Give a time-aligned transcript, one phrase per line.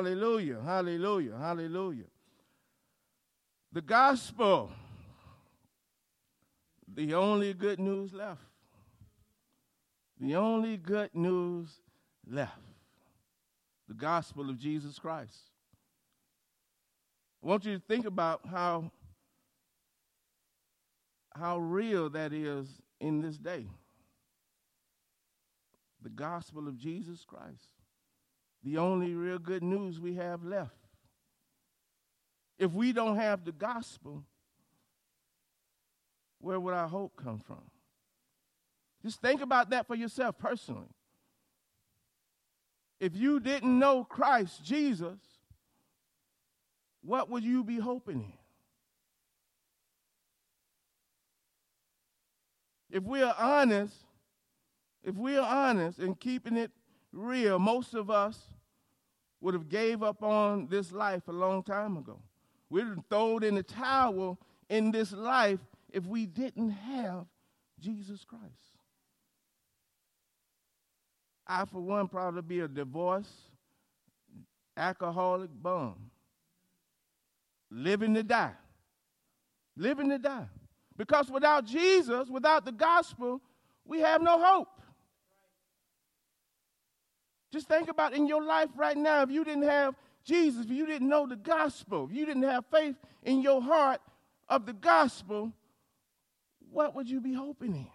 [0.00, 0.62] Hallelujah.
[0.64, 1.36] Hallelujah.
[1.36, 2.04] Hallelujah.
[3.70, 4.72] The gospel,
[6.90, 8.40] the only good news left.
[10.18, 11.68] The only good news
[12.26, 12.56] left.
[13.88, 15.36] The gospel of Jesus Christ.
[17.44, 18.90] I want you to think about how,
[21.36, 22.68] how real that is
[23.00, 23.66] in this day.
[26.00, 27.79] The gospel of Jesus Christ.
[28.62, 30.74] The only real good news we have left.
[32.58, 34.24] If we don't have the gospel,
[36.40, 37.62] where would our hope come from?
[39.02, 40.90] Just think about that for yourself personally.
[42.98, 45.18] If you didn't know Christ Jesus,
[47.02, 48.32] what would you be hoping in?
[52.90, 53.94] If we are honest,
[55.02, 56.70] if we are honest and keeping it
[57.12, 58.38] real, most of us
[59.40, 62.20] would have gave up on this life a long time ago.
[62.68, 65.60] We'd have thrown in the towel in this life
[65.92, 67.26] if we didn't have
[67.80, 68.44] Jesus Christ.
[71.46, 73.34] I, for one, probably be a divorced,
[74.76, 75.96] alcoholic bum.
[77.70, 78.52] Living to die.
[79.76, 80.46] Living to die.
[80.96, 83.40] Because without Jesus, without the gospel,
[83.84, 84.68] we have no hope.
[87.52, 90.86] Just think about in your life right now, if you didn't have Jesus, if you
[90.86, 94.00] didn't know the gospel, if you didn't have faith in your heart
[94.48, 95.52] of the gospel,
[96.70, 97.88] what would you be hoping in?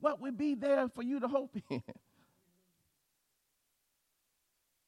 [0.00, 1.82] What would be there for you to hope in?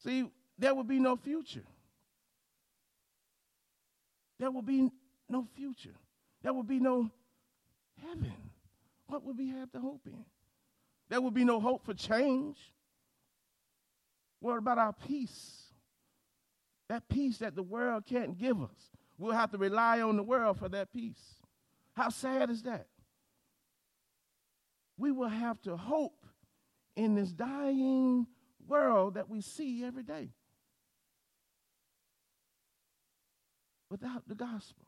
[0.04, 1.64] See, there would be no future.
[4.38, 4.90] There would be
[5.28, 5.94] no future.
[6.42, 7.10] There would be no
[8.02, 8.32] heaven.
[9.06, 10.24] What would we have to hope in?
[11.08, 12.56] There would be no hope for change.
[14.40, 15.62] What about our peace?
[16.88, 18.90] That peace that the world can't give us.
[19.18, 21.36] We'll have to rely on the world for that peace.
[21.94, 22.86] How sad is that?
[24.98, 26.26] We will have to hope
[26.94, 28.26] in this dying
[28.66, 30.30] world that we see every day
[33.90, 34.86] without the gospel.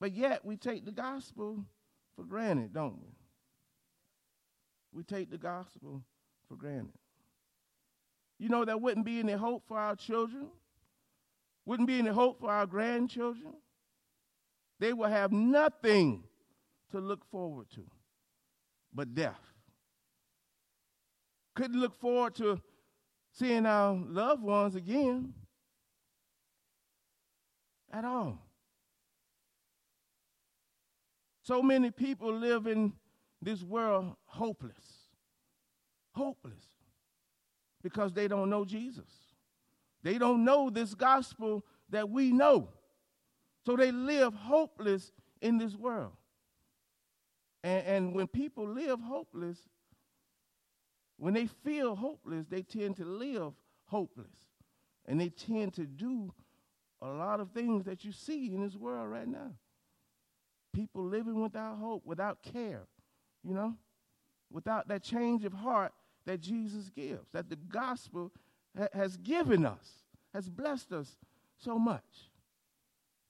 [0.00, 1.64] But yet we take the gospel
[2.16, 3.21] for granted, don't we?
[4.92, 6.02] We take the gospel
[6.48, 6.98] for granted.
[8.38, 10.48] You know, there wouldn't be any hope for our children,
[11.64, 13.54] wouldn't be any hope for our grandchildren.
[14.80, 16.24] They will have nothing
[16.90, 17.82] to look forward to
[18.92, 19.40] but death.
[21.54, 22.60] Couldn't look forward to
[23.32, 25.34] seeing our loved ones again
[27.92, 28.38] at all.
[31.42, 32.92] So many people live in
[33.42, 35.08] this world hopeless.
[36.12, 36.64] Hopeless.
[37.82, 39.10] Because they don't know Jesus.
[40.02, 42.68] They don't know this gospel that we know.
[43.66, 46.12] So they live hopeless in this world.
[47.62, 49.58] And, and when people live hopeless,
[51.16, 53.52] when they feel hopeless, they tend to live
[53.86, 54.36] hopeless.
[55.06, 56.32] And they tend to do
[57.00, 59.52] a lot of things that you see in this world right now.
[60.72, 62.86] People living without hope, without care,
[63.44, 63.74] you know,
[64.50, 65.92] without that change of heart
[66.26, 68.30] that Jesus gives, that the gospel
[68.78, 71.16] ha- has given us, has blessed us
[71.58, 72.30] so much.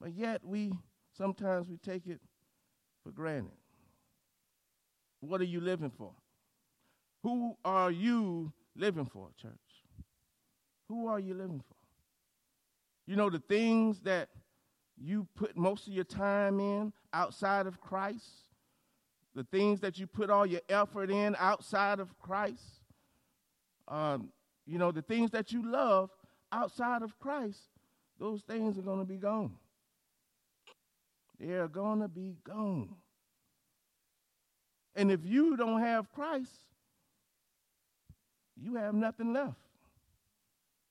[0.00, 0.72] But yet we
[1.16, 2.20] sometimes we take it
[3.02, 3.52] for granted.
[5.20, 6.12] What are you living for?
[7.22, 9.52] Who are you living for, church?
[10.88, 11.76] Who are you living for?
[13.06, 14.28] You know, the things that
[14.96, 18.28] you put most of your time in outside of Christ,
[19.34, 22.62] the things that you put all your effort in outside of Christ,
[23.88, 24.28] um,
[24.66, 26.10] you know, the things that you love
[26.50, 27.58] outside of Christ,
[28.18, 29.54] those things are going to be gone.
[31.38, 32.94] They're going to be gone.
[34.94, 36.52] And if you don't have Christ,
[38.60, 39.56] you have nothing left.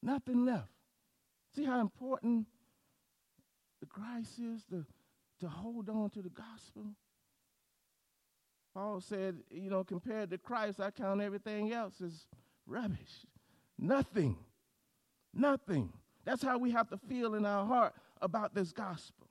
[0.01, 0.67] Nothing left.
[1.55, 2.47] See how important
[3.79, 4.85] the Christ is to,
[5.41, 6.83] to hold on to the gospel?
[8.73, 12.25] Paul said, you know, compared to Christ, I count everything else as
[12.65, 13.25] rubbish.
[13.77, 14.37] Nothing.
[15.33, 15.91] Nothing.
[16.23, 19.27] That's how we have to feel in our heart about this gospel.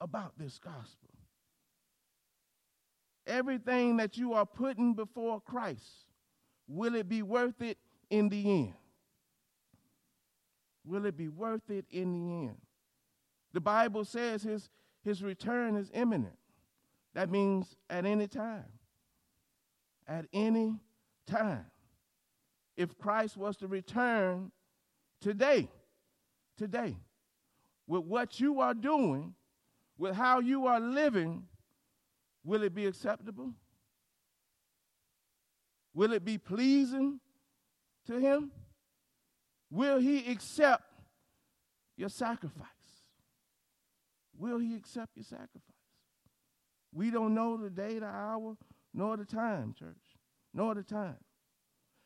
[0.00, 1.10] About this gospel.
[3.26, 6.06] Everything that you are putting before Christ,
[6.66, 7.78] will it be worth it
[8.10, 8.74] in the end?
[10.84, 12.56] Will it be worth it in the end?
[13.52, 14.70] The Bible says his,
[15.04, 16.34] his return is imminent.
[17.14, 18.64] That means at any time.
[20.06, 20.78] At any
[21.26, 21.66] time.
[22.76, 24.50] if Christ was to return
[25.20, 25.68] today,
[26.56, 26.96] today,
[27.86, 29.34] with what you are doing,
[29.98, 31.44] with how you are living,
[32.44, 33.52] will it be acceptable?
[35.94, 37.20] Will it be pleasing
[38.06, 38.50] to him?
[39.70, 40.84] Will he accept
[41.96, 42.66] your sacrifice?
[44.38, 45.71] Will he accept your sacrifice?
[46.92, 48.56] We don't know the day, the hour,
[48.92, 49.96] nor the time, church,
[50.52, 51.16] nor the time.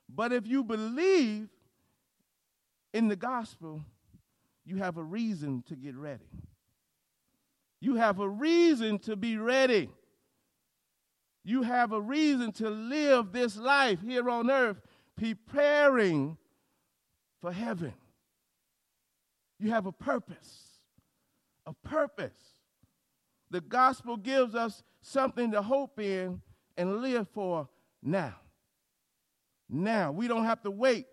[0.08, 1.48] But if you believe
[2.94, 3.84] in the gospel,
[4.64, 6.30] you have a reason to get ready.
[7.80, 9.90] You have a reason to be ready.
[11.44, 14.80] You have a reason to live this life here on earth
[15.16, 16.36] preparing
[17.40, 17.94] for heaven.
[19.58, 20.80] You have a purpose.
[21.66, 22.55] A purpose.
[23.50, 26.40] The gospel gives us something to hope in
[26.76, 27.68] and live for
[28.02, 28.34] now.
[29.68, 30.12] Now.
[30.12, 31.06] We don't have to wait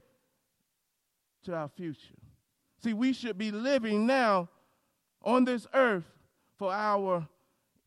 [1.43, 2.15] to our future.
[2.83, 4.49] See, we should be living now
[5.21, 6.03] on this earth
[6.57, 7.27] for our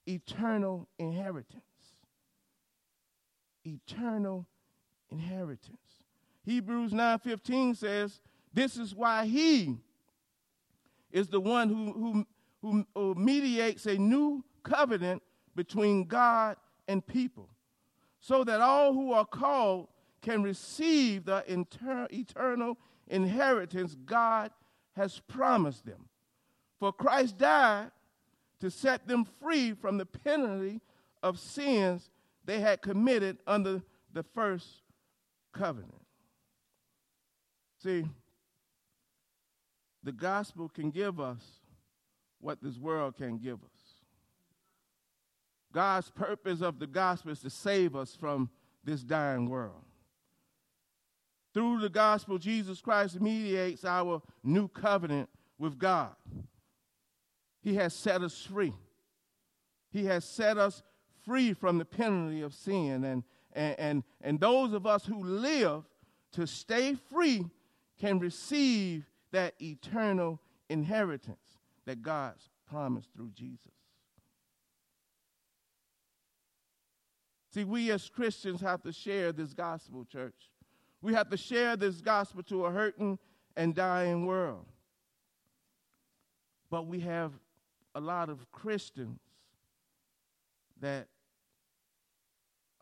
[0.06, 1.62] eternal inheritance.
[3.64, 4.46] Eternal
[5.10, 6.02] inheritance.
[6.44, 8.20] Hebrews 9:15 says,
[8.52, 9.80] "This is why he
[11.10, 12.26] is the one who, who,
[12.66, 15.22] who, who mediates a new covenant
[15.54, 16.56] between God
[16.88, 17.48] and people,
[18.20, 19.88] so that all who are called
[20.20, 22.76] can receive the inter- eternal
[23.08, 24.50] inheritance God
[24.96, 26.08] has promised them.
[26.80, 27.90] For Christ died
[28.60, 30.80] to set them free from the penalty
[31.22, 32.10] of sins
[32.44, 33.82] they had committed under
[34.12, 34.66] the first
[35.52, 35.92] covenant.
[37.82, 38.06] See,
[40.02, 41.42] the gospel can give us
[42.46, 43.82] what this world can give us.
[45.72, 48.48] God's purpose of the gospel is to save us from
[48.84, 49.82] this dying world.
[51.52, 55.28] Through the gospel, Jesus Christ mediates our new covenant
[55.58, 56.14] with God.
[57.62, 58.74] He has set us free.
[59.90, 60.84] He has set us
[61.24, 63.02] free from the penalty of sin.
[63.02, 65.82] And, and, and, and those of us who live
[66.34, 67.44] to stay free
[67.98, 71.55] can receive that eternal inheritance
[71.86, 73.72] that God's promised through Jesus.
[77.52, 80.50] See, we as Christians have to share this gospel, church.
[81.00, 83.18] We have to share this gospel to a hurting
[83.56, 84.66] and dying world.
[86.70, 87.32] But we have
[87.94, 89.20] a lot of Christians
[90.80, 91.06] that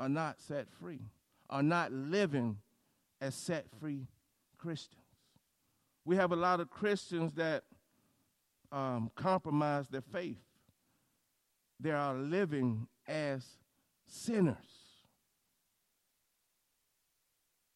[0.01, 1.03] are not set free,
[1.49, 2.57] are not living
[3.21, 4.09] as set free
[4.59, 5.03] Christians.
[6.05, 7.63] We have a lot of Christians that
[8.75, 10.43] um, compromise their faith.
[11.79, 13.47] They are living as
[14.07, 14.57] sinners.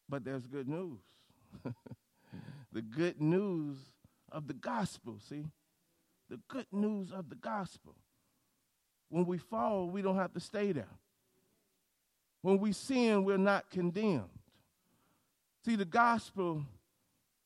[0.09, 0.99] But there's good news.
[2.73, 3.77] the good news
[4.31, 5.45] of the gospel, see?
[6.29, 7.95] The good news of the gospel.
[9.09, 10.89] When we fall, we don't have to stay there.
[12.41, 14.29] When we sin, we're not condemned.
[15.65, 16.63] See, the gospel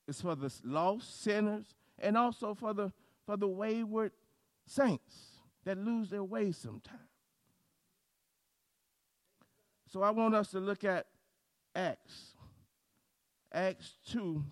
[0.08, 1.66] is for the lost sinners
[2.00, 2.92] and also for the
[3.26, 4.12] for the wayward
[4.66, 7.00] saints that lose their way sometimes.
[9.90, 11.06] So I want us to look at
[11.76, 12.34] Acts.
[13.52, 14.44] Acts 2,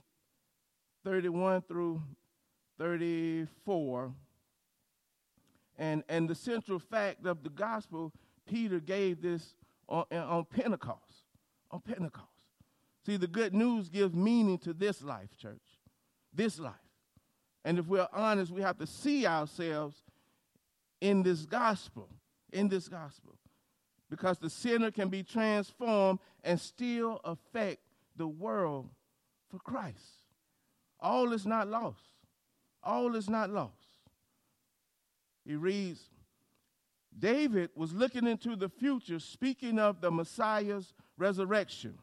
[1.03, 2.01] 31 through
[2.77, 4.13] 34.
[5.79, 8.13] And, and the central fact of the gospel,
[8.47, 9.55] Peter gave this
[9.89, 11.25] on, on Pentecost.
[11.71, 12.27] On Pentecost.
[13.03, 15.79] See, the good news gives meaning to this life, church.
[16.31, 16.75] This life.
[17.63, 19.97] And if we're honest, we have to see ourselves
[20.99, 22.09] in this gospel.
[22.51, 23.35] In this gospel.
[24.09, 27.79] Because the sinner can be transformed and still affect
[28.15, 28.89] the world
[29.49, 30.21] for Christ.
[30.99, 32.01] All is not lost.
[32.83, 33.71] All is not lost.
[35.45, 36.09] He reads
[37.17, 41.97] David was looking into the future, speaking of the Messiah's resurrection.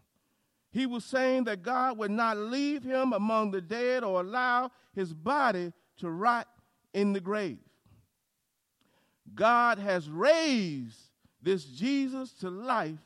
[0.70, 5.14] He was saying that God would not leave him among the dead or allow his
[5.14, 6.48] body to rot
[6.92, 7.58] in the grave.
[9.34, 10.98] God has raised
[11.42, 12.98] this Jesus to life,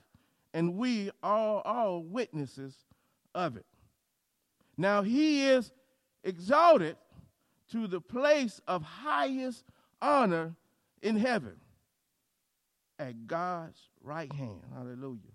[0.54, 2.74] and we are all witnesses
[3.34, 3.66] of it.
[4.76, 5.70] Now he is
[6.24, 6.96] exalted
[7.70, 9.64] to the place of highest
[10.00, 10.54] honor
[11.02, 11.56] in heaven
[12.98, 14.62] at God's right hand.
[14.74, 15.31] Hallelujah.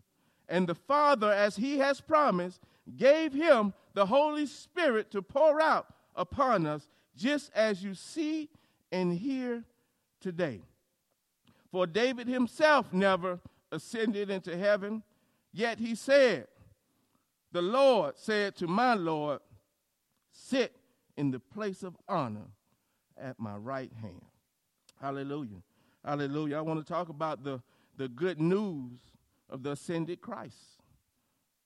[0.49, 2.61] And the Father, as he has promised,
[2.95, 8.49] gave him the Holy Spirit to pour out upon us, just as you see
[8.91, 9.63] and hear
[10.21, 10.61] today.
[11.71, 13.39] For David himself never
[13.71, 15.03] ascended into heaven,
[15.51, 16.47] yet he said,
[17.51, 19.39] the Lord said to my Lord,
[20.31, 20.75] Sit
[21.15, 22.45] in the place of honor
[23.17, 24.21] at my right hand.
[25.01, 25.63] Hallelujah.
[26.05, 26.57] Hallelujah.
[26.57, 27.61] I want to talk about the,
[27.97, 28.99] the good news
[29.49, 30.57] of the ascended Christ.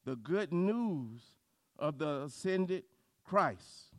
[0.05, 1.21] The good news
[1.77, 2.83] of the ascended
[3.23, 3.93] Christ.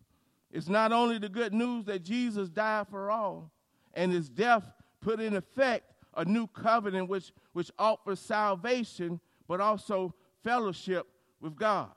[0.50, 3.52] It's not only the good news that Jesus died for all
[3.94, 4.70] and his death
[5.00, 11.06] put in effect a new covenant which, which offers salvation, but also fellowship
[11.40, 11.90] with God.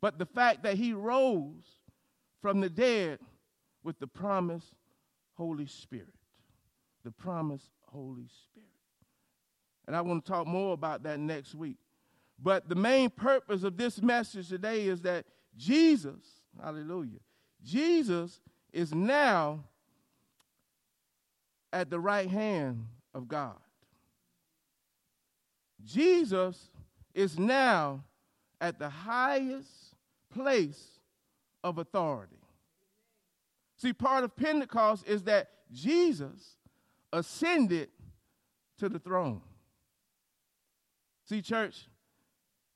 [0.00, 1.78] But the fact that he rose
[2.40, 3.20] from the dead
[3.82, 4.74] with the promised
[5.34, 6.14] Holy Spirit.
[7.04, 8.68] The promised Holy Spirit.
[9.86, 11.76] And I want to talk more about that next week.
[12.38, 15.24] But the main purpose of this message today is that
[15.56, 17.20] Jesus, hallelujah,
[17.64, 18.40] Jesus
[18.72, 19.64] is now
[21.72, 23.56] at the right hand of God.
[25.84, 26.70] Jesus
[27.14, 28.04] is now
[28.60, 29.94] at the highest
[30.32, 31.00] place
[31.64, 32.36] of authority.
[33.76, 36.56] See, part of Pentecost is that Jesus
[37.12, 37.88] ascended
[38.78, 39.40] to the throne.
[41.24, 41.88] See, church,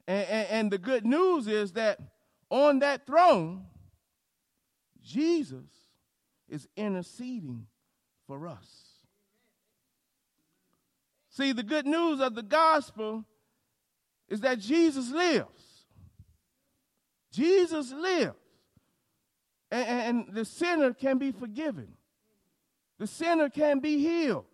[0.07, 1.99] and, and, and, the good news is that
[2.49, 3.67] on that throne,
[5.03, 5.69] Jesus
[6.49, 7.67] is interceding
[8.27, 8.87] for us.
[11.31, 13.25] See, the good news of the gospel
[14.29, 15.85] is that Jesus lives.
[17.33, 18.35] Jesus lives.
[19.71, 21.89] And, and, the sinner can be forgiven,
[22.99, 24.47] the sinner can be healed.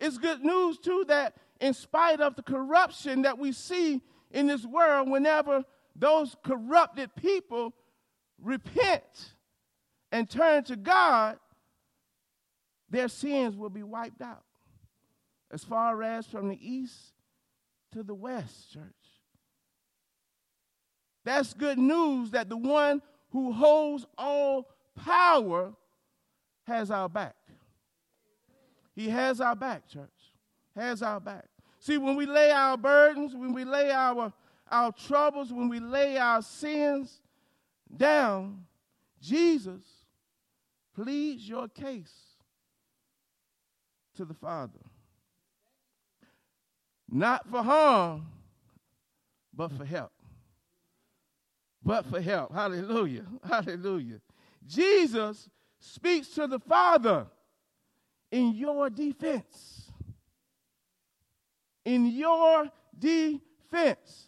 [0.00, 4.02] It's good news, too, that in spite of the corruption that we see
[4.32, 5.64] in this world, whenever
[5.94, 7.72] those corrupted people
[8.42, 9.34] repent
[10.10, 11.38] and turn to God,
[12.90, 14.42] their sins will be wiped out.
[15.52, 17.12] As far as from the east
[17.92, 18.82] to the west, church.
[21.24, 23.00] That's good news that the one
[23.30, 25.74] who holds all power
[26.66, 27.36] has our back.
[28.96, 30.08] He has our back, church.
[30.74, 31.51] Has our back.
[31.82, 34.32] See, when we lay our burdens, when we lay our,
[34.70, 37.20] our troubles, when we lay our sins
[37.94, 38.64] down,
[39.20, 39.82] Jesus
[40.94, 42.12] pleads your case
[44.16, 44.78] to the Father.
[47.10, 48.26] Not for harm,
[49.52, 50.12] but for help
[51.84, 52.52] but for help.
[52.52, 53.24] Hallelujah.
[53.48, 54.20] Hallelujah.
[54.66, 55.48] Jesus
[55.78, 57.26] speaks to the Father
[58.30, 59.81] in your defense.
[61.84, 64.26] In your defense.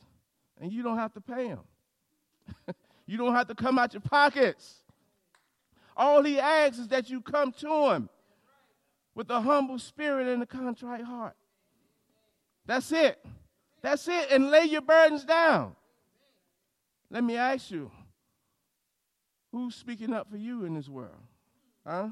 [0.61, 1.61] And you don't have to pay him.
[3.07, 4.83] you don't have to come out your pockets.
[5.97, 8.09] All he asks is that you come to him
[9.15, 11.37] with a humble spirit and a contrite heart.
[12.67, 13.25] That's it.
[13.83, 14.31] That's it.
[14.31, 15.77] And lay your burdens down.
[17.11, 17.91] Let me ask you
[19.53, 21.21] who's speaking up for you in this world?
[21.87, 22.09] Huh?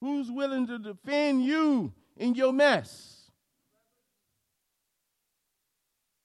[0.00, 3.30] Who's willing to defend you in your mess?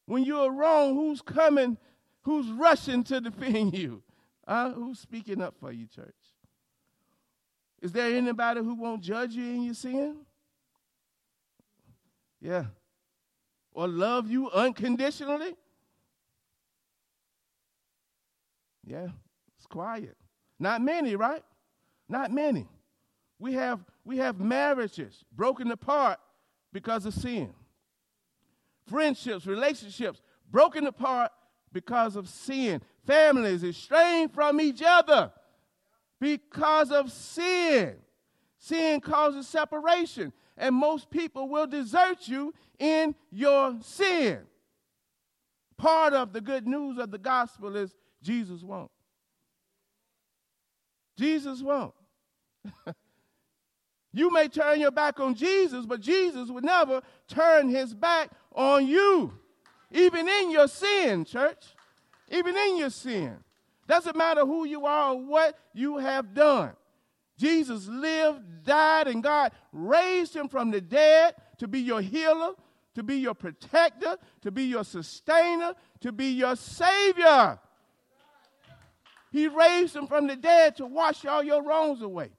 [0.05, 1.77] When you're wrong, who's coming,
[2.21, 4.03] who's rushing to defend you?
[4.47, 4.73] Huh?
[4.73, 6.13] Who's speaking up for you, church?
[7.81, 10.17] Is there anybody who won't judge you in your sin?
[12.41, 12.65] Yeah.
[13.71, 15.55] Or love you unconditionally?
[18.85, 19.07] Yeah,
[19.57, 20.15] it's quiet.
[20.59, 21.43] Not many, right?
[22.07, 22.67] Not many.
[23.39, 26.19] We have we have marriages broken apart
[26.71, 27.49] because of sin.
[28.87, 31.31] Friendships, relationships broken apart
[31.73, 32.81] because of sin.
[33.05, 35.31] Families estranged from each other
[36.21, 37.95] because of sin.
[38.59, 44.39] Sin causes separation, and most people will desert you in your sin.
[45.77, 48.91] Part of the good news of the gospel is Jesus won't.
[51.17, 51.93] Jesus won't.
[54.15, 58.87] you may turn your back on Jesus, but Jesus would never turn his back on
[58.87, 59.33] you,
[59.91, 61.65] even in your sin, church.
[62.29, 63.37] Even in your sin.
[63.87, 66.71] Doesn't matter who you are or what you have done.
[67.37, 72.53] Jesus lived, died, and God raised him from the dead to be your healer,
[72.95, 77.59] to be your protector, to be your sustainer, to be your savior.
[79.31, 82.31] He raised him from the dead to wash all your wrongs away,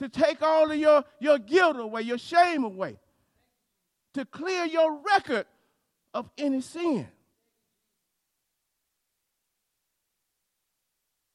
[0.00, 2.96] to take all of your, your guilt away, your shame away,
[4.14, 5.44] to clear your record
[6.14, 7.06] of any sin.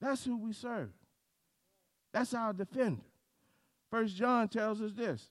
[0.02, 0.90] That's who we serve.
[2.12, 3.04] That's our defender.
[3.92, 5.30] First John tells us this.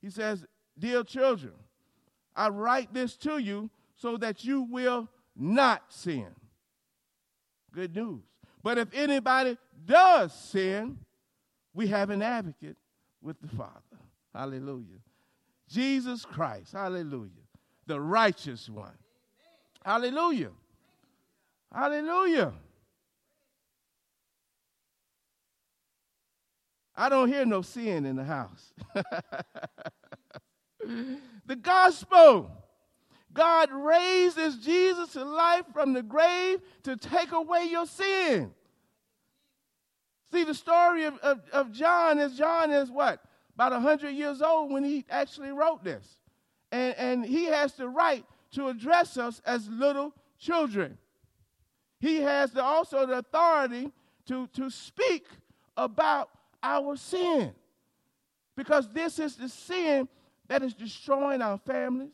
[0.00, 0.46] He says,
[0.78, 1.54] Dear children,
[2.36, 6.28] I write this to you so that you will not sin.
[7.72, 8.22] Good news.
[8.62, 10.98] But if anybody does sin,
[11.74, 12.76] we have an advocate
[13.20, 13.98] with the Father.
[14.34, 15.00] Hallelujah.
[15.68, 16.72] Jesus Christ.
[16.72, 17.30] Hallelujah.
[17.86, 18.96] The righteous one.
[19.84, 20.52] Hallelujah.
[21.72, 22.52] Hallelujah.
[26.96, 28.72] I don't hear no sin in the house.
[31.46, 32.50] the gospel.
[33.32, 38.52] God raises Jesus to life from the grave to take away your sin.
[40.34, 43.22] See, the story of, of, of John is John is what?
[43.54, 46.04] About 100 years old when he actually wrote this.
[46.72, 48.24] And, and he has the right
[48.54, 50.98] to address us as little children.
[52.00, 53.92] He has the, also the authority
[54.26, 55.24] to, to speak
[55.76, 56.30] about
[56.64, 57.54] our sin.
[58.56, 60.08] Because this is the sin
[60.48, 62.10] that is destroying our families,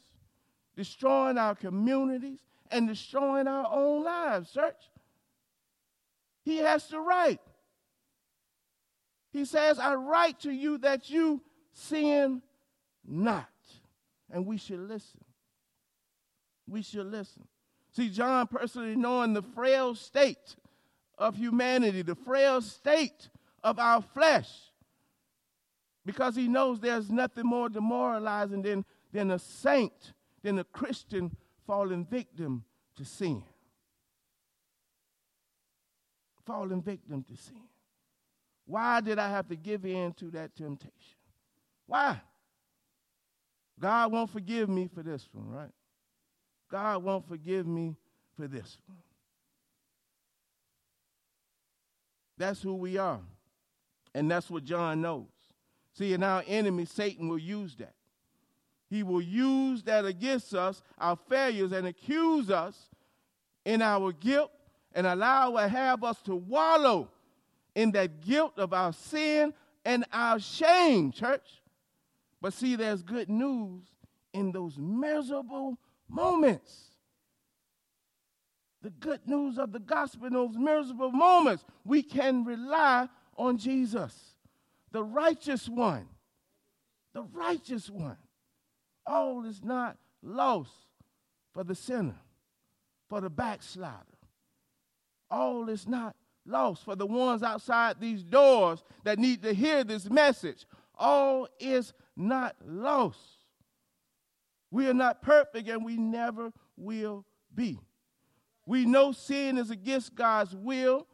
[0.77, 4.91] destroying our communities, and destroying our own lives, church.
[6.45, 7.41] He has the right.
[9.33, 12.43] He says, I write to you that you sin
[13.07, 13.49] not.
[14.31, 15.21] And we should listen.
[16.69, 17.47] We should listen.
[17.93, 20.57] See, John personally knowing the frail state
[21.19, 23.29] of humanity, the frail state
[23.63, 24.49] of our flesh,
[26.07, 32.05] because he knows there's nothing more demoralizing than, than a saint, than a Christian falling
[32.05, 32.65] victim
[32.97, 33.43] to sin.
[36.47, 37.63] Falling victim to sin.
[38.67, 40.93] Why did I have to give in to that temptation?
[41.87, 42.21] Why?
[43.81, 45.73] God won't forgive me for this one, right?
[46.71, 47.97] God won't forgive me
[48.37, 48.99] for this one.
[52.39, 53.21] That's who we are.
[54.15, 55.27] And that's what John knows.
[55.95, 57.95] See, and our enemy, Satan, will use that.
[58.89, 62.89] He will use that against us, our failures, and accuse us
[63.65, 64.51] in our guilt
[64.95, 67.09] and allow or have us to wallow
[67.75, 69.55] in that guilt of our sin
[69.85, 71.63] and our shame, church.
[72.41, 73.85] But see, there's good news
[74.33, 75.79] in those miserable
[76.09, 76.87] moments.
[78.83, 84.35] The good news of the gospel in those miserable moments, we can rely on Jesus,
[84.91, 86.07] the righteous one.
[87.13, 88.17] The righteous one.
[89.07, 90.71] All is not lost
[91.53, 92.19] for the sinner,
[93.09, 93.97] for the backslider.
[95.31, 96.15] All is not
[96.47, 100.67] lost for the ones outside these doors that need to hear this message.
[100.97, 103.19] All is not lost.
[104.71, 107.25] We are not perfect and we never will
[107.55, 107.79] be.
[108.67, 111.07] We know sin is against God's will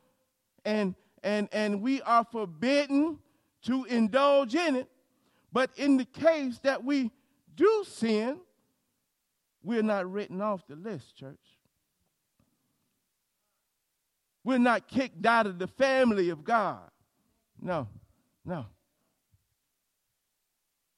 [0.64, 3.18] and and and we are forbidden
[3.62, 4.88] to indulge in it.
[5.52, 7.10] But in the case that we
[7.54, 8.40] do sin,
[9.62, 11.55] we're not written off the list, church.
[14.46, 16.88] We're not kicked out of the family of God.
[17.60, 17.88] No,
[18.44, 18.66] no.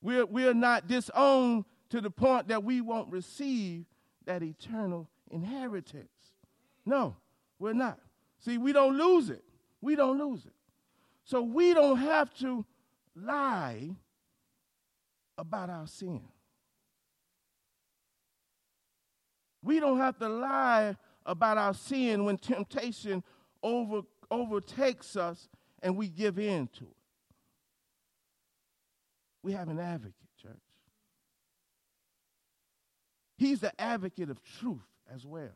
[0.02, 3.87] We're, we're not disowned to the point that we won't receive
[4.26, 6.11] that eternal inheritance.
[6.84, 7.16] No,
[7.58, 7.98] we're not.
[8.38, 9.42] See, we don't lose it.
[9.80, 10.52] We don't lose it.
[11.24, 12.66] So we don't have to
[13.16, 13.88] lie
[15.38, 16.20] about our sin.
[19.62, 23.22] We don't have to lie about our sin when temptation
[23.62, 25.49] over, overtakes us
[25.83, 26.97] and we give in to it.
[29.42, 30.53] We have an advocate, church.
[33.37, 35.55] He's the advocate of truth as well.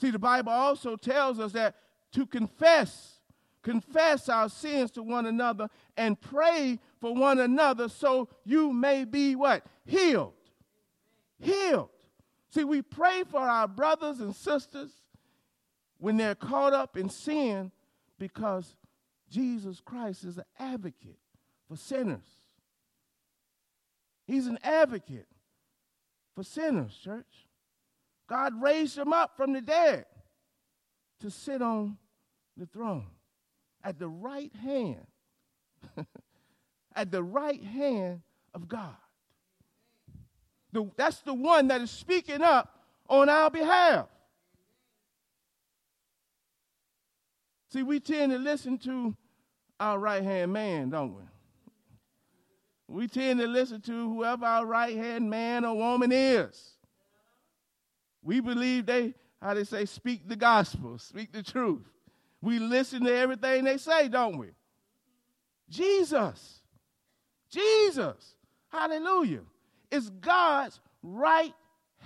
[0.00, 1.76] See, the Bible also tells us that
[2.12, 3.20] to confess,
[3.62, 9.36] confess our sins to one another and pray for one another so you may be
[9.36, 9.64] what?
[9.84, 10.32] Healed.
[11.38, 11.90] Healed.
[12.50, 14.90] See, we pray for our brothers and sisters
[15.98, 17.70] when they're caught up in sin
[18.18, 18.76] because
[19.30, 21.18] Jesus Christ is an advocate
[21.68, 22.26] for sinners.
[24.26, 25.26] He's an advocate
[26.34, 27.46] for sinners, church.
[28.28, 30.04] God raised him up from the dead
[31.20, 31.96] to sit on
[32.56, 33.06] the throne
[33.82, 35.06] at the right hand,
[36.96, 38.96] at the right hand of God.
[40.72, 44.08] The, that's the one that is speaking up on our behalf.
[47.68, 49.16] See, we tend to listen to
[49.80, 51.22] our right hand man, don't we?
[52.88, 56.76] We tend to listen to whoever our right hand man or woman is.
[58.22, 61.82] We believe they, how they say, speak the gospel, speak the truth.
[62.40, 64.48] We listen to everything they say, don't we?
[65.68, 66.60] Jesus,
[67.50, 68.36] Jesus,
[68.68, 69.42] hallelujah,
[69.90, 71.54] is God's right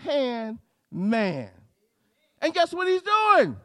[0.04, 0.58] hand
[0.90, 1.50] man.
[2.40, 3.56] And guess what he's doing?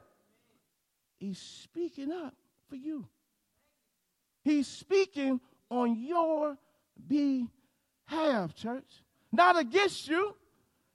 [1.18, 2.34] He's speaking up
[2.70, 3.08] for you.
[4.44, 6.58] He's speaking on your
[7.08, 9.04] behalf, church.
[9.32, 10.36] Not against you,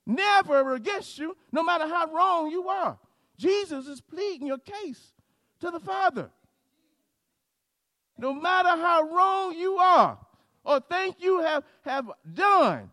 [0.05, 2.97] never against you, no matter how wrong you are.
[3.37, 5.13] Jesus is pleading your case
[5.59, 6.29] to the Father.
[8.17, 10.17] No matter how wrong you are
[10.63, 12.91] or think you have, have done,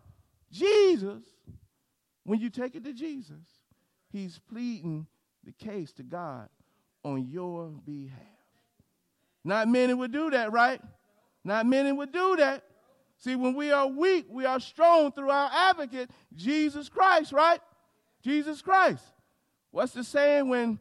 [0.50, 1.22] Jesus,
[2.24, 3.44] when you take it to Jesus,
[4.10, 5.06] he's pleading
[5.44, 6.48] the case to God
[7.04, 8.18] on your behalf.
[9.44, 10.80] Not many would do that, right?
[11.44, 12.64] Not many would do that.
[13.18, 17.60] See, when we are weak, we are strong through our advocate, Jesus Christ, right?
[18.22, 19.02] Jesus Christ.
[19.70, 20.78] What's the saying when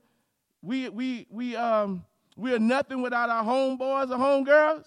[0.61, 4.85] we we we um we are nothing without our homeboys or homegirls?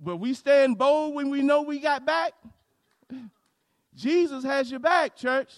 [0.00, 2.32] But we stand bold when we know we got back.
[3.94, 5.52] Jesus has your back, church.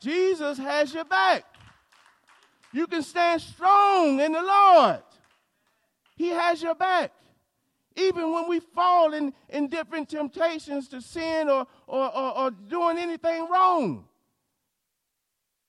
[0.00, 1.44] Jesus has your back.
[2.72, 5.02] You can stand strong in the Lord.
[6.16, 7.12] He has your back.
[7.96, 12.98] Even when we fall in, in different temptations to sin or, or, or, or doing
[12.98, 14.04] anything wrong,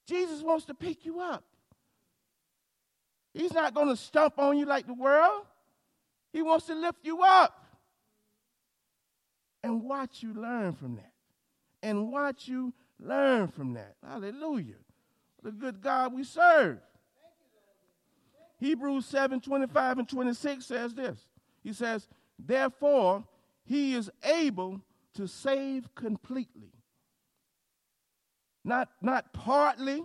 [0.08, 1.44] Jesus wants to pick you up.
[3.34, 5.46] He's not going to stomp on you like the world.
[6.34, 7.66] He wants to lift you up
[9.64, 11.12] and watch you learn from that.
[11.84, 13.96] And watch you learn from that.
[14.06, 14.76] Hallelujah.
[15.42, 16.80] The good God we serve.
[18.62, 21.20] Hebrews 7 25 and 26 says this.
[21.64, 23.26] He says, Therefore,
[23.66, 24.82] he is able
[25.16, 26.72] to save completely.
[28.64, 30.04] Not, not partly,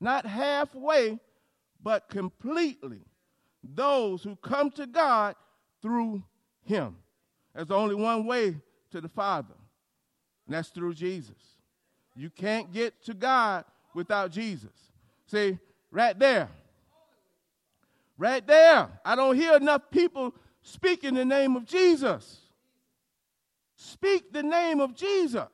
[0.00, 1.18] not halfway,
[1.82, 3.00] but completely
[3.64, 5.34] those who come to God
[5.82, 6.22] through
[6.62, 6.96] him.
[7.56, 8.54] There's only one way
[8.92, 9.54] to the Father,
[10.46, 11.58] and that's through Jesus.
[12.14, 14.70] You can't get to God without Jesus.
[15.26, 15.58] See,
[15.90, 16.48] right there.
[18.16, 18.88] Right there.
[19.04, 22.40] I don't hear enough people speak in the name of Jesus.
[23.76, 25.48] Speak the name of Jesus.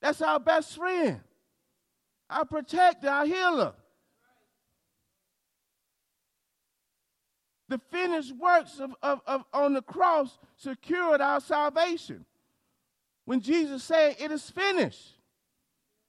[0.00, 1.20] That's our best friend,
[2.28, 3.74] our protector, our healer.
[7.68, 12.24] The finished works of, of, of on the cross secured our salvation.
[13.24, 15.16] When Jesus said, It is finished,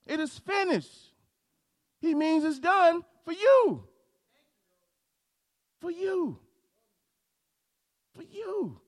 [0.08, 1.14] it is finished,
[2.00, 3.84] he means it's done for you.
[5.82, 6.38] For you.
[8.16, 8.80] For you.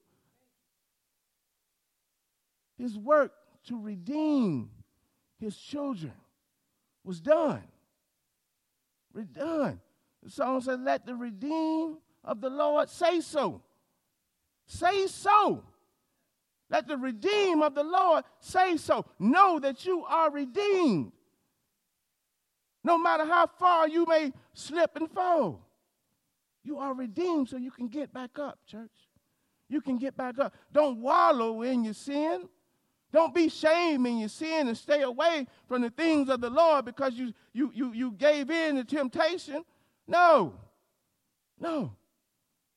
[2.77, 3.33] His work
[3.65, 4.69] to redeem
[5.39, 6.13] his children
[7.03, 7.63] was done.
[9.15, 9.79] Redone.
[10.21, 13.61] The song says, Let the redeemed of the Lord say so.
[14.65, 15.63] Say so.
[16.69, 19.05] Let the redeemed of the Lord say so.
[19.19, 21.11] Know that you are redeemed.
[22.83, 25.65] No matter how far you may slip and fall,
[26.63, 28.91] you are redeemed so you can get back up, church.
[29.69, 30.53] You can get back up.
[30.71, 32.47] Don't wallow in your sin.
[33.11, 36.85] Don't be shamed in your sin and stay away from the things of the Lord
[36.85, 39.63] because you, you, you, you gave in to temptation.
[40.07, 40.53] No.
[41.59, 41.93] No.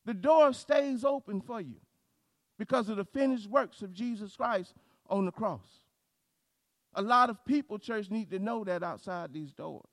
[0.04, 1.76] The door stays open for you
[2.58, 4.74] because of the finished works of Jesus Christ
[5.08, 5.66] on the cross.
[6.94, 9.84] A lot of people, church, need to know that outside these doors.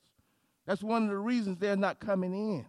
[0.65, 2.65] That's one of the reasons they're not coming in.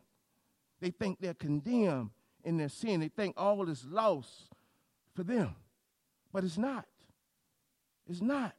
[0.84, 2.10] They think they're condemned
[2.44, 3.00] in their sin.
[3.00, 4.50] They think all is lost
[5.14, 5.54] for them.
[6.30, 6.84] But it's not.
[8.06, 8.54] It's not.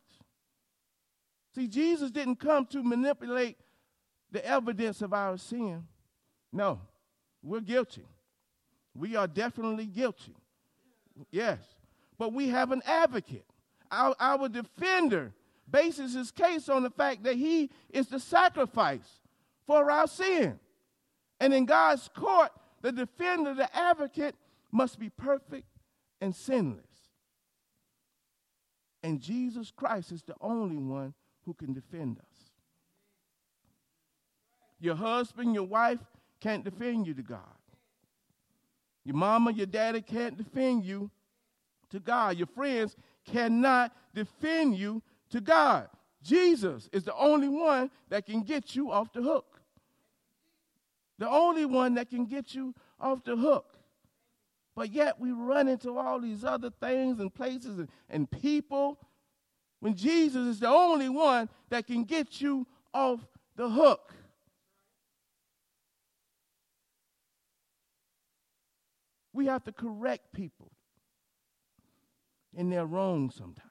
[1.54, 3.58] See, Jesus didn't come to manipulate
[4.32, 5.84] the evidence of our sin.
[6.52, 6.82] No,
[7.44, 8.08] we're guilty.
[8.96, 10.36] We are definitely guilty.
[11.30, 11.60] Yes.
[12.18, 13.46] But we have an advocate.
[13.92, 15.32] Our, our defender
[15.70, 19.20] bases his case on the fact that he is the sacrifice
[19.68, 20.60] for our sin.
[21.40, 24.36] And in God's court, the defender, the advocate,
[24.72, 25.68] must be perfect
[26.22, 26.84] and sinless.
[29.04, 31.14] And Jesus Christ is the only one
[31.46, 32.50] who can defend us.
[34.80, 36.00] Your husband, your wife
[36.40, 37.40] can't defend you to God.
[39.04, 41.10] Your mama, your daddy can't defend you
[41.92, 42.38] to God.
[42.38, 42.96] Your friends
[43.26, 45.88] cannot defend you to God.
[46.24, 49.55] Jesus is the only one that can get you off the hook.
[51.18, 53.78] The only one that can get you off the hook.
[54.76, 59.00] But yet we run into all these other things and places and, and people
[59.80, 63.26] when Jesus is the only one that can get you off
[63.56, 64.14] the hook.
[69.32, 70.72] We have to correct people
[72.54, 73.70] in their wrong sometimes.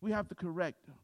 [0.00, 0.96] We have to correct them.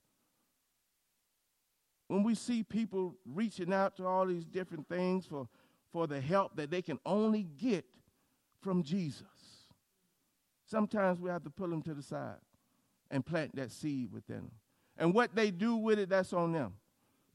[2.11, 5.46] When we see people reaching out to all these different things for,
[5.92, 7.85] for the help that they can only get
[8.61, 9.68] from Jesus,
[10.66, 12.40] sometimes we have to pull them to the side
[13.12, 14.51] and plant that seed within them.
[14.99, 16.73] And what they do with it, that's on them.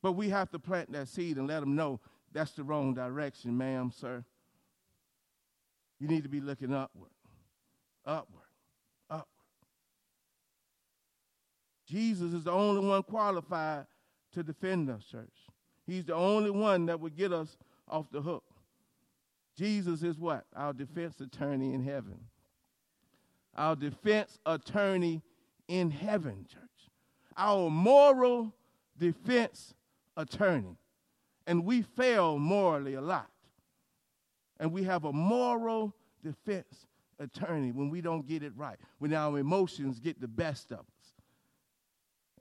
[0.02, 2.02] But we have to plant that seed and let them know
[2.34, 4.26] that's the wrong direction, ma'am, sir.
[6.02, 7.12] You need to be looking upward,
[8.06, 8.44] upward,
[9.10, 9.26] upward.
[11.88, 13.86] Jesus is the only one qualified
[14.36, 15.34] to defend us, church.
[15.88, 17.58] He's the only one that would get us
[17.90, 18.44] off the hook.
[19.58, 20.46] Jesus is what?
[20.56, 22.20] Our defense attorney in heaven.
[23.56, 25.22] Our defense attorney
[25.68, 26.62] in heaven, church.
[27.38, 28.54] Our moral
[28.98, 29.74] defense
[30.18, 30.78] attorney.
[31.48, 33.30] And we fail morally a lot.
[34.60, 35.94] And we have a moral
[36.24, 36.88] defense
[37.20, 40.95] attorney when we don't get it right, when our emotions get the best of us.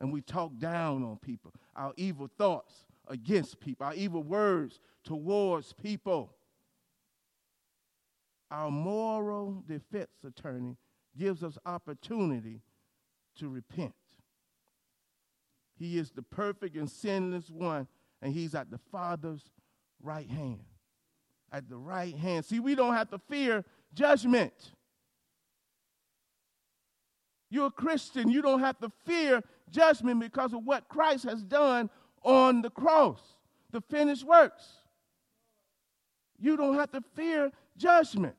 [0.05, 5.73] And we talk down on people, our evil thoughts against people, our evil words towards
[5.73, 6.31] people.
[8.51, 10.77] Our moral defense attorney
[11.19, 12.61] gives us opportunity
[13.39, 13.95] to repent.
[15.75, 17.89] He is the perfect and sinless one,
[18.21, 19.53] and he's at the Father's
[20.03, 20.67] right hand.
[21.51, 22.45] At the right hand.
[22.45, 23.65] See, we don't have to fear
[23.95, 24.74] judgment.
[27.55, 28.29] You're a Christian.
[28.29, 29.41] You don't have to fear
[29.71, 31.89] judgment because of what Christ has done
[32.25, 33.21] on the cross,
[33.71, 34.65] the finished works.
[36.37, 38.35] You don't have to fear judgment.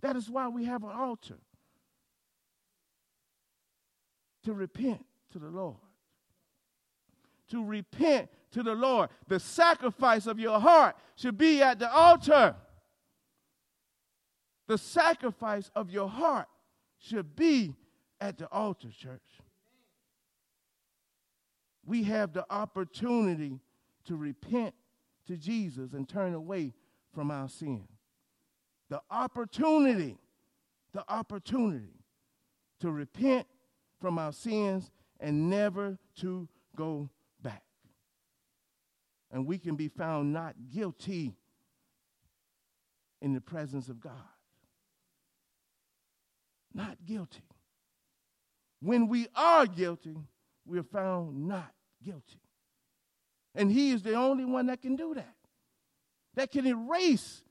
[0.00, 1.36] That is why we have an altar
[4.44, 5.76] to repent to the Lord
[7.50, 9.10] to repent to the Lord.
[9.28, 12.56] The sacrifice of your heart should be at the altar.
[14.68, 16.48] The sacrifice of your heart
[16.98, 17.74] should be
[18.22, 19.20] at the altar, church.
[21.84, 23.58] We have the opportunity
[24.04, 24.74] to repent
[25.26, 26.72] to Jesus and turn away
[27.12, 27.88] from our sin.
[28.88, 30.18] The opportunity,
[30.92, 32.04] the opportunity
[32.78, 33.48] to repent
[34.00, 37.10] from our sins and never to go
[37.42, 37.64] back.
[39.32, 41.34] and we can be found not guilty
[43.20, 44.12] in the presence of God.
[46.74, 47.42] Not guilty.
[48.82, 50.16] When we are guilty,
[50.66, 51.72] we are found not
[52.04, 52.40] guilty.
[53.54, 55.34] And He is the only one that can do that,
[56.34, 57.42] that can erase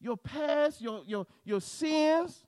[0.00, 2.44] your past, your, your, your sins.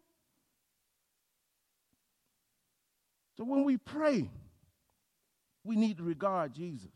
[3.36, 4.30] So when we pray,
[5.62, 6.90] we need to regard Jesus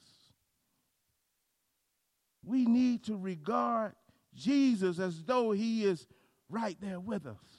[2.46, 3.92] we need to regard
[4.32, 6.06] Jesus as though he is
[6.48, 7.55] right there with us.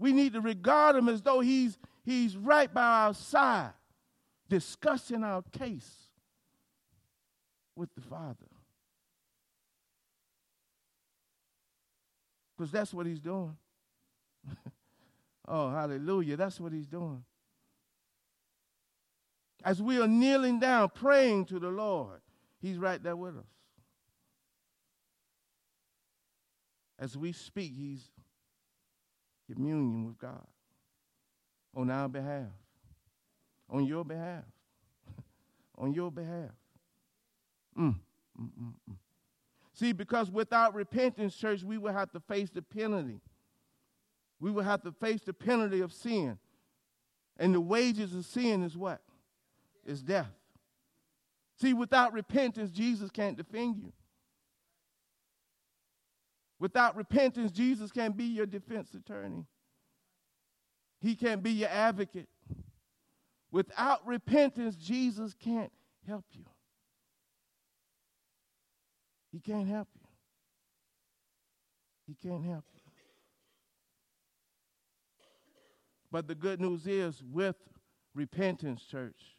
[0.00, 3.74] We need to regard him as though he's, he's right by our side,
[4.48, 5.90] discussing our case
[7.76, 8.46] with the Father.
[12.56, 13.54] Because that's what he's doing.
[15.46, 16.38] oh, hallelujah.
[16.38, 17.22] That's what he's doing.
[19.62, 22.20] As we are kneeling down, praying to the Lord,
[22.62, 23.44] He's right there with us.
[26.98, 28.10] As we speak, He's
[29.54, 30.46] communion with God
[31.74, 32.48] on our behalf,
[33.68, 34.44] on your behalf,
[35.78, 36.50] on your behalf.
[37.78, 37.94] Mm,
[38.40, 38.96] mm, mm, mm,
[39.72, 43.20] See, because without repentance, church, we will have to face the penalty.
[44.40, 46.38] We will have to face the penalty of sin.
[47.38, 49.00] And the wages of sin is what?
[49.86, 50.30] Is death.
[51.60, 53.92] See, without repentance, Jesus can't defend you.
[56.60, 59.46] Without repentance, Jesus can't be your defense attorney.
[61.00, 62.28] He can't be your advocate.
[63.50, 65.72] Without repentance, Jesus can't
[66.06, 66.44] help you.
[69.32, 70.06] He can't help you.
[72.06, 72.80] He can't help you.
[76.12, 77.56] But the good news is, with
[78.14, 79.38] repentance, church,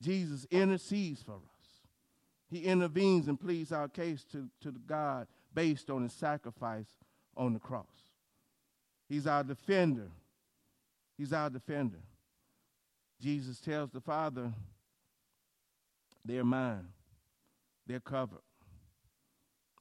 [0.00, 1.40] Jesus intercedes for us.
[2.48, 6.88] He intervenes and pleads our case to, to God based on his sacrifice
[7.36, 7.86] on the cross.
[9.08, 10.08] He's our defender.
[11.18, 11.98] He's our defender.
[13.20, 14.52] Jesus tells the Father,
[16.24, 16.88] they're mine.
[17.86, 18.38] They're covered.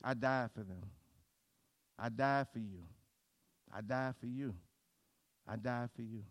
[0.03, 0.83] I died for them.
[1.97, 2.83] I died for you.
[3.73, 4.53] I died for you.
[5.47, 6.23] I died for you.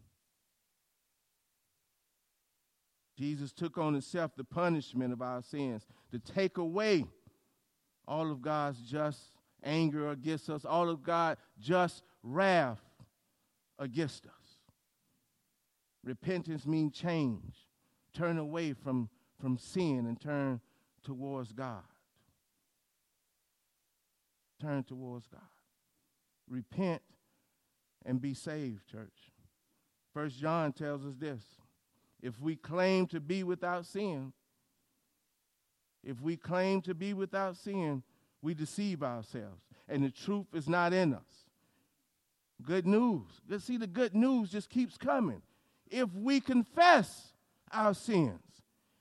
[3.16, 7.04] Jesus took on himself the punishment of our sins to take away
[8.10, 9.20] all of God's just
[9.62, 12.80] anger against us, all of God's just wrath
[13.78, 14.32] against us.
[16.02, 17.54] Repentance means change.
[18.12, 19.08] Turn away from,
[19.40, 20.60] from sin and turn
[21.04, 21.84] towards God.
[24.60, 25.40] Turn towards God.
[26.48, 27.02] Repent
[28.04, 29.30] and be saved, church.
[30.12, 31.42] First John tells us this.
[32.20, 34.32] If we claim to be without sin,
[36.02, 38.02] if we claim to be without sin,
[38.42, 41.46] we deceive ourselves, and the truth is not in us.
[42.62, 43.26] Good news.
[43.58, 45.42] See, the good news just keeps coming.
[45.90, 47.32] If we confess
[47.72, 48.40] our sins,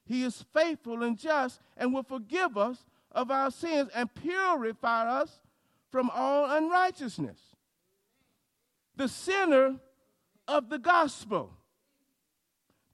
[0.05, 5.39] He is faithful and just and will forgive us of our sins and purify us
[5.91, 7.39] from all unrighteousness.
[8.95, 9.75] The center
[10.47, 11.51] of the gospel.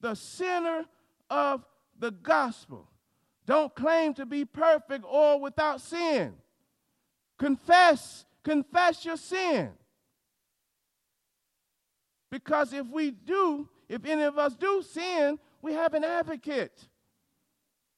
[0.02, 0.86] The center
[1.30, 1.66] of
[1.98, 2.88] the gospel.
[3.46, 6.34] Don't claim to be perfect or without sin.
[7.38, 9.72] Confess, confess your sin.
[12.32, 16.88] Because if we do, if any of us do sin, we have an advocate.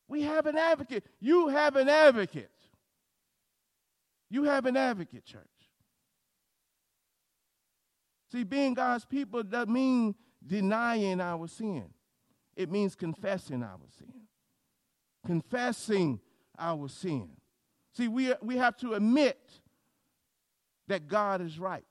[0.08, 1.06] We have an advocate.
[1.20, 2.52] You have an advocate.
[4.30, 5.44] You have an advocate, church.
[8.32, 11.86] See, being God's people doesn't mean denying our sin,
[12.56, 14.27] it means confessing our sin.
[15.28, 16.22] Confessing
[16.58, 17.28] our sin.
[17.92, 19.38] See, we, we have to admit
[20.88, 21.84] that God is right,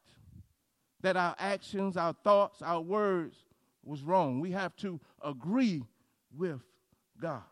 [1.03, 3.37] that our actions, our thoughts, our words
[3.85, 4.40] was wrong.
[4.40, 5.85] We have to agree
[6.35, 6.62] with
[7.20, 7.42] God.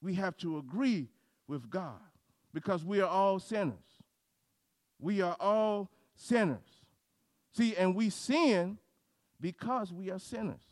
[0.00, 1.08] We have to agree
[1.48, 1.98] with God
[2.54, 3.74] because we are all sinners.
[5.00, 6.84] We are all sinners.
[7.52, 8.78] See, and we sin
[9.40, 10.62] because we are sinners.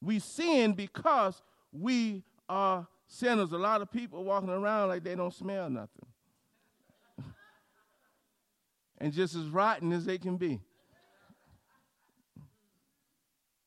[0.00, 1.42] We sin because
[1.78, 3.52] we are sinners.
[3.52, 6.06] A lot of people walking around like they don't smell nothing.
[8.98, 10.60] and just as rotten as they can be.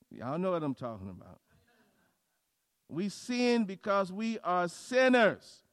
[0.09, 1.39] Y'all know what I'm talking about.
[2.89, 5.63] We sin because we are sinners.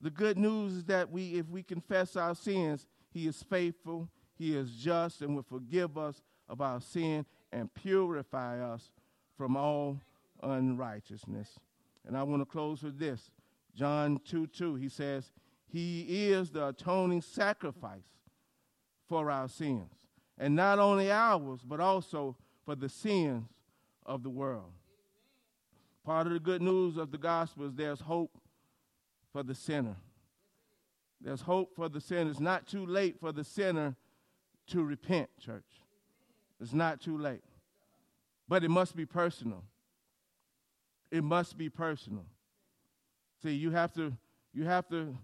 [0.00, 4.56] The good news is that we, if we confess our sins, He is faithful, He
[4.56, 8.90] is just, and will forgive us of our sin and purify us
[9.36, 10.00] from all
[10.42, 11.60] unrighteousness.
[12.06, 13.30] And I want to close with this.
[13.74, 15.30] John 2 2, he says,
[15.66, 18.04] He is the atoning sacrifice
[19.08, 19.92] for our sins.
[20.38, 23.44] And not only ours, but also for the sins
[24.04, 24.72] of the world.
[26.04, 28.36] Part of the good news of the gospel is there's hope
[29.32, 29.96] for the sinner.
[31.20, 32.30] There's hope for the sinner.
[32.30, 33.94] It's not too late for the sinner
[34.68, 35.64] to repent, church.
[36.60, 37.44] It's not too late.
[38.48, 39.62] But it must be personal.
[41.12, 42.24] It must be personal.
[43.42, 44.14] See, you have to
[44.54, 45.14] you have to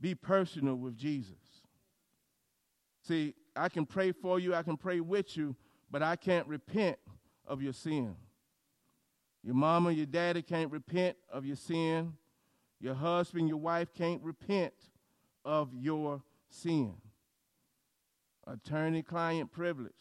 [0.00, 1.62] be personal with Jesus.
[3.02, 5.54] See, I can pray for you, I can pray with you,
[5.88, 6.98] but I can't repent
[7.46, 8.16] of your sin.
[9.44, 12.14] Your mama, your daddy can't repent of your sin.
[12.80, 14.74] Your husband, your wife can't repent
[15.44, 16.94] of your sin.
[18.44, 19.92] Attorney client privilege.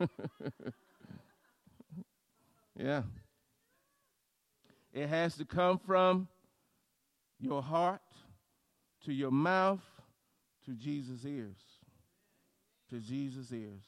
[2.76, 3.02] yeah.
[4.92, 6.28] It has to come from
[7.40, 8.00] your heart
[9.04, 9.82] to your mouth
[10.66, 11.56] to Jesus' ears.
[12.90, 13.84] To Jesus' ears.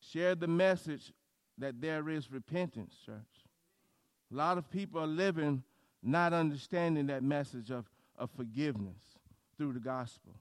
[0.00, 1.12] Share the message
[1.58, 3.16] that there is repentance, church.
[4.32, 5.62] A lot of people are living
[6.02, 7.84] not understanding that message of,
[8.16, 9.02] of forgiveness
[9.58, 10.34] through the gospel.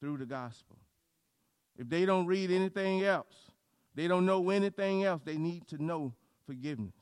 [0.00, 0.76] Through the gospel.
[1.76, 3.50] If they don't read anything else,
[3.94, 6.12] they don't know anything else, they need to know
[6.46, 6.94] forgiveness.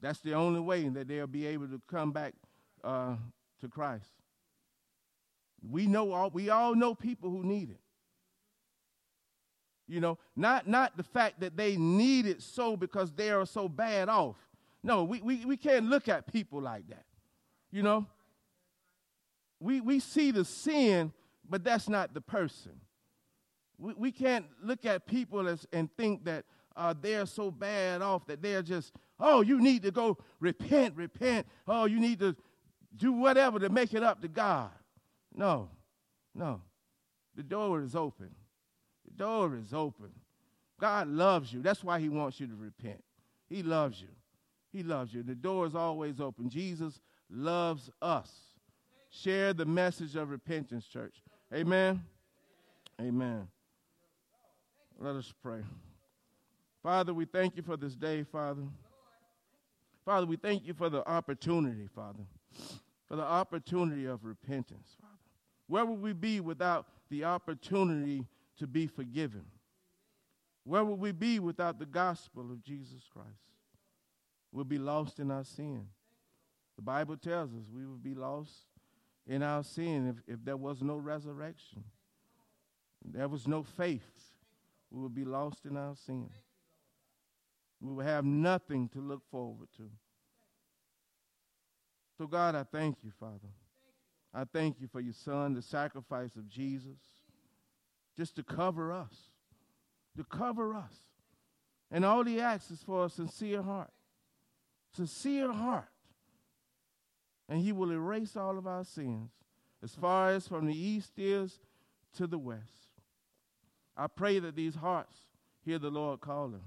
[0.00, 2.34] That's the only way that they'll be able to come back
[2.84, 3.16] uh,
[3.60, 4.10] to Christ.
[5.68, 7.80] We know all we all know people who need it.
[9.88, 13.68] You know, not, not the fact that they need it so because they are so
[13.68, 14.36] bad off.
[14.82, 17.04] No, we, we, we can't look at people like that.
[17.70, 18.06] You know?
[19.60, 21.12] We, we see the sin,
[21.48, 22.80] but that's not the person.
[23.78, 26.44] We, we can't look at people as, and think that
[26.76, 31.46] uh, they're so bad off that they're just, oh, you need to go repent, repent.
[31.66, 32.36] Oh, you need to
[32.94, 34.70] do whatever to make it up to God.
[35.34, 35.70] No,
[36.34, 36.62] no.
[37.34, 38.30] The door is open.
[39.04, 40.10] The door is open.
[40.80, 41.62] God loves you.
[41.62, 43.02] That's why He wants you to repent.
[43.48, 44.08] He loves you.
[44.72, 45.22] He loves you.
[45.22, 46.50] The door is always open.
[46.50, 47.00] Jesus
[47.30, 48.30] loves us.
[49.10, 51.22] Share the message of repentance, church.
[51.54, 52.02] Amen.
[53.00, 53.48] Amen.
[54.98, 55.62] Let us pray.
[56.82, 58.62] Father, we thank you for this day, Father.
[60.04, 62.24] Father, we thank you for the opportunity, Father,
[63.08, 65.12] for the opportunity of repentance, Father.
[65.66, 68.24] Where would we be without the opportunity
[68.58, 69.44] to be forgiven.
[70.64, 73.28] Where would we be without the gospel of Jesus Christ?
[74.52, 75.86] We'll be lost in our sin.
[76.76, 78.52] The Bible tells us we would be lost
[79.26, 81.84] in our sin if, if there was no resurrection.
[83.04, 84.10] There was no faith.
[84.90, 86.30] We will be lost in our sin.
[87.80, 89.90] We will have nothing to look forward to.
[92.16, 93.50] So, God, I thank you, Father.
[94.32, 96.98] I thank you for your son, the sacrifice of Jesus,
[98.16, 99.14] just to cover us,
[100.16, 100.94] to cover us.
[101.90, 103.92] And all he asks is for a sincere heart.
[104.94, 105.88] Sincere heart.
[107.48, 109.30] And he will erase all of our sins
[109.82, 111.60] as far as from the east is
[112.16, 112.85] to the west.
[113.96, 115.16] I pray that these hearts
[115.64, 116.62] hear the Lord calling.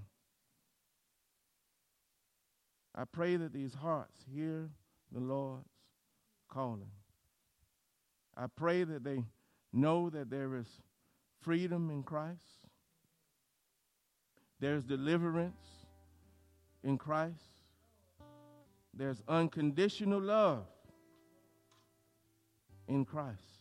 [2.95, 4.69] I pray that these hearts hear
[5.11, 5.69] the Lord's
[6.49, 6.91] calling.
[8.35, 9.23] I pray that they
[9.71, 10.67] know that there is
[11.41, 12.43] freedom in Christ,
[14.59, 15.65] there's deliverance
[16.83, 17.39] in Christ,
[18.93, 20.65] there's unconditional love
[22.87, 23.58] in Christ.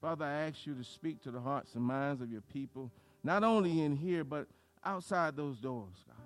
[0.00, 2.90] Father, I ask you to speak to the hearts and minds of your people,
[3.22, 4.46] not only in here, but
[4.84, 6.16] outside those doors, God.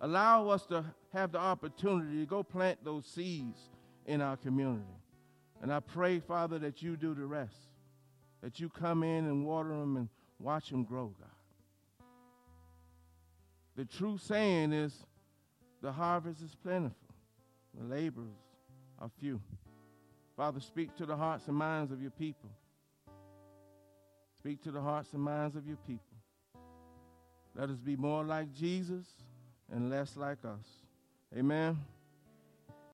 [0.00, 3.58] Allow us to have the opportunity to go plant those seeds
[4.04, 4.84] in our community.
[5.62, 7.56] And I pray, Father, that you do the rest,
[8.42, 10.08] that you come in and water them and
[10.38, 11.28] watch them grow, God.
[13.76, 15.06] The true saying is
[15.80, 16.96] the harvest is plentiful,
[17.78, 18.28] the laborers
[19.00, 19.40] are few.
[20.36, 22.50] Father, speak to the hearts and minds of your people.
[24.44, 26.18] Speak to the hearts and minds of your people.
[27.54, 29.06] Let us be more like Jesus
[29.72, 30.66] and less like us.
[31.34, 31.78] Amen.